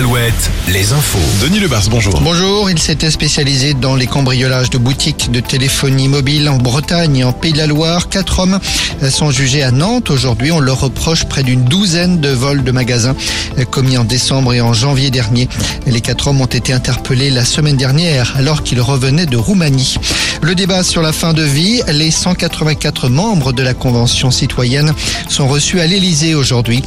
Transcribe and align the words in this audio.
Alouette, 0.00 0.50
les 0.68 0.94
infos. 0.94 1.18
Denis 1.42 1.60
Lebars, 1.60 1.90
bonjour. 1.90 2.22
Bonjour, 2.22 2.70
il 2.70 2.78
s'était 2.78 3.10
spécialisé 3.10 3.74
dans 3.74 3.94
les 3.94 4.06
cambriolages 4.06 4.70
de 4.70 4.78
boutiques 4.78 5.30
de 5.30 5.40
téléphonie 5.40 6.08
mobile 6.08 6.48
en 6.48 6.56
Bretagne 6.56 7.18
et 7.18 7.24
en 7.24 7.34
Pays 7.34 7.52
de 7.52 7.58
la 7.58 7.66
Loire. 7.66 8.08
Quatre 8.08 8.38
hommes 8.38 8.60
sont 9.10 9.30
jugés 9.30 9.62
à 9.62 9.72
Nantes. 9.72 10.08
Aujourd'hui, 10.08 10.52
on 10.52 10.58
leur 10.58 10.80
reproche 10.80 11.26
près 11.26 11.42
d'une 11.42 11.64
douzaine 11.64 12.18
de 12.18 12.30
vols 12.30 12.64
de 12.64 12.72
magasins 12.72 13.14
commis 13.70 13.98
en 13.98 14.04
décembre 14.04 14.54
et 14.54 14.62
en 14.62 14.72
janvier 14.72 15.10
dernier. 15.10 15.50
Les 15.86 16.00
quatre 16.00 16.28
hommes 16.28 16.40
ont 16.40 16.46
été 16.46 16.72
interpellés 16.72 17.28
la 17.28 17.44
semaine 17.44 17.76
dernière 17.76 18.32
alors 18.38 18.62
qu'ils 18.62 18.80
revenaient 18.80 19.26
de 19.26 19.36
Roumanie. 19.36 19.96
Le 20.40 20.54
débat 20.54 20.82
sur 20.82 21.02
la 21.02 21.12
fin 21.12 21.34
de 21.34 21.42
vie, 21.42 21.82
les 21.88 22.10
184 22.10 23.10
membres 23.10 23.52
de 23.52 23.62
la 23.62 23.74
Convention 23.74 24.30
citoyenne 24.30 24.94
sont 25.28 25.46
reçus 25.46 25.78
à 25.78 25.86
l'Élysée 25.86 26.34
aujourd'hui. 26.34 26.82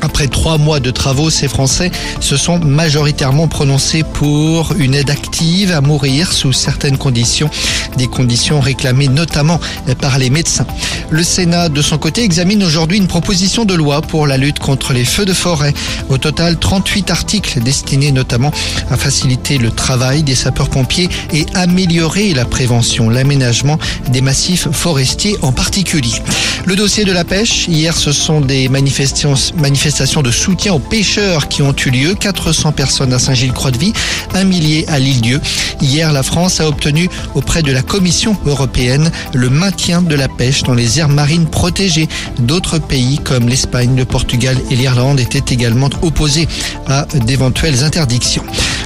Après 0.00 0.26
trois 0.26 0.58
mois 0.58 0.80
de 0.80 0.90
travaux, 0.90 1.30
ces 1.30 1.48
Français 1.48 1.90
se 2.20 2.36
sont 2.36 2.58
majoritairement 2.58 3.48
prononcés 3.48 4.02
pour 4.02 4.72
une 4.78 4.94
aide 4.94 5.10
active 5.10 5.72
à 5.72 5.80
mourir 5.80 6.32
sous 6.32 6.52
certaines 6.52 6.98
conditions, 6.98 7.50
des 7.96 8.08
conditions 8.08 8.60
réclamées 8.60 9.08
notamment 9.08 9.60
par 10.00 10.18
les 10.18 10.30
médecins. 10.30 10.66
Le 11.10 11.22
Sénat, 11.22 11.68
de 11.68 11.82
son 11.82 11.98
côté, 11.98 12.22
examine 12.24 12.62
aujourd'hui 12.64 12.98
une 12.98 13.06
proposition 13.06 13.64
de 13.64 13.74
loi 13.74 14.02
pour 14.02 14.26
la 14.26 14.36
lutte 14.36 14.58
contre 14.58 14.92
les 14.92 15.04
feux 15.04 15.24
de 15.24 15.32
forêt. 15.32 15.74
Au 16.08 16.18
total, 16.18 16.58
38 16.58 17.10
articles 17.10 17.60
destinés 17.60 18.12
notamment 18.12 18.50
à 18.90 18.96
faciliter 18.96 19.58
le 19.58 19.70
travail 19.70 20.22
des 20.22 20.34
sapeurs-pompiers 20.34 21.08
et 21.32 21.46
améliorer 21.54 22.34
la 22.34 22.44
prévention, 22.44 23.08
l'aménagement 23.08 23.78
des 24.08 24.20
massifs 24.20 24.68
forestiers 24.72 25.36
en 25.42 25.52
particulier. 25.52 26.22
Le 26.64 26.76
dossier 26.76 27.04
de 27.04 27.12
la 27.12 27.24
pêche, 27.24 27.66
hier, 27.68 27.96
ce 27.96 28.12
sont 28.12 28.40
des 28.40 28.68
manifestations, 28.68 29.34
manifestations 29.72 30.20
de 30.20 30.30
soutien 30.30 30.74
aux 30.74 30.78
pêcheurs 30.78 31.48
qui 31.48 31.62
ont 31.62 31.74
eu 31.74 31.88
lieu. 31.88 32.14
400 32.14 32.72
personnes 32.72 33.14
à 33.14 33.18
Saint-Gilles-Croix-de-Vie, 33.18 33.94
un 34.34 34.44
millier 34.44 34.86
à 34.86 34.98
l'île-dieu. 34.98 35.40
Hier, 35.80 36.12
la 36.12 36.22
France 36.22 36.60
a 36.60 36.68
obtenu 36.68 37.08
auprès 37.34 37.62
de 37.62 37.72
la 37.72 37.80
Commission 37.80 38.36
européenne 38.44 39.10
le 39.32 39.48
maintien 39.48 40.02
de 40.02 40.14
la 40.14 40.28
pêche 40.28 40.62
dans 40.62 40.74
les 40.74 40.98
aires 40.98 41.08
marines 41.08 41.46
protégées. 41.46 42.06
D'autres 42.38 42.78
pays 42.78 43.18
comme 43.24 43.48
l'Espagne, 43.48 43.96
le 43.96 44.04
Portugal 44.04 44.58
et 44.70 44.76
l'Irlande 44.76 45.18
étaient 45.18 45.54
également 45.54 45.88
opposés 46.02 46.48
à 46.86 47.06
d'éventuelles 47.24 47.82
interdictions. 47.82 48.44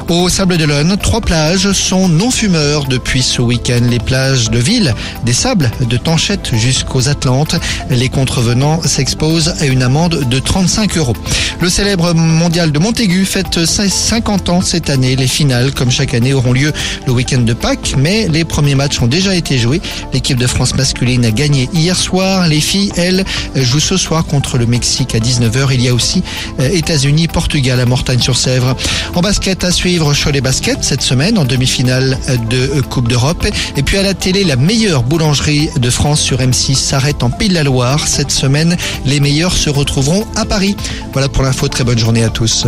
Au 0.08 0.28
Sable 0.28 0.56
d'Olonne, 0.56 0.96
trois 1.02 1.20
plages 1.20 1.72
sont 1.72 2.08
non 2.08 2.30
fumeurs 2.30 2.84
depuis 2.84 3.22
ce 3.22 3.42
week-end. 3.42 3.80
Les 3.90 3.98
plages 3.98 4.50
de 4.50 4.58
Ville, 4.58 4.94
des 5.24 5.32
Sables, 5.32 5.68
de 5.80 5.96
Tanchette 5.96 6.54
jusqu'aux 6.54 7.08
Atlantes. 7.08 7.56
Les 7.90 8.08
contrevenants 8.08 8.80
s'exposent 8.84 9.56
à 9.60 9.66
une 9.66 9.82
amende 9.82 10.28
de 10.28 10.38
35 10.38 10.96
euros. 10.96 11.16
Le 11.60 11.68
célèbre 11.68 12.14
mondial 12.14 12.70
de 12.70 12.78
Montaigu 12.78 13.24
fête 13.24 13.64
50 13.64 14.48
ans 14.48 14.60
cette 14.60 14.90
année. 14.90 15.16
Les 15.16 15.26
finales, 15.26 15.72
comme 15.72 15.90
chaque 15.90 16.14
année, 16.14 16.32
auront 16.32 16.52
lieu 16.52 16.72
le 17.06 17.12
week-end 17.12 17.40
de 17.40 17.52
Pâques, 17.52 17.94
mais 17.98 18.28
les 18.28 18.44
premiers 18.44 18.76
matchs 18.76 19.02
ont 19.02 19.08
déjà 19.08 19.34
été 19.34 19.58
joués. 19.58 19.80
L'équipe 20.12 20.38
de 20.38 20.46
France 20.46 20.76
masculine 20.76 21.24
a 21.24 21.32
gagné 21.32 21.68
hier 21.74 21.96
soir. 21.96 22.46
Les 22.46 22.60
filles, 22.60 22.92
elles, 22.96 23.24
jouent 23.56 23.80
ce 23.80 23.96
soir 23.96 24.24
contre 24.24 24.56
le 24.56 24.66
Mexique 24.66 25.16
à 25.16 25.18
19h. 25.18 25.70
Il 25.72 25.82
y 25.82 25.88
a 25.88 25.94
aussi 25.94 26.22
États-Unis, 26.60 27.26
Portugal 27.26 27.80
à 27.80 27.86
Mortagne-sur-Sèvre. 27.86 28.76
En 29.16 29.20
basket 29.20 29.64
à 29.64 29.72
suivre 29.72 29.95
Cholet 29.98 30.40
Basket 30.40 30.82
cette 30.82 31.02
semaine 31.02 31.38
en 31.38 31.44
demi-finale 31.44 32.18
de 32.50 32.80
Coupe 32.82 33.08
d'Europe. 33.08 33.46
Et 33.76 33.82
puis 33.82 33.96
à 33.96 34.02
la 34.02 34.14
télé, 34.14 34.44
la 34.44 34.56
meilleure 34.56 35.02
boulangerie 35.02 35.70
de 35.76 35.90
France 35.90 36.20
sur 36.20 36.38
M6 36.38 36.74
s'arrête 36.74 37.22
en 37.22 37.30
Pays 37.30 37.48
de 37.48 37.54
la 37.54 37.62
Loire. 37.62 38.06
Cette 38.06 38.30
semaine, 38.30 38.76
les 39.04 39.20
meilleurs 39.20 39.54
se 39.54 39.70
retrouveront 39.70 40.26
à 40.36 40.44
Paris. 40.44 40.76
Voilà 41.12 41.28
pour 41.28 41.42
l'info. 41.42 41.68
Très 41.68 41.84
bonne 41.84 41.98
journée 41.98 42.24
à 42.24 42.28
tous. 42.28 42.66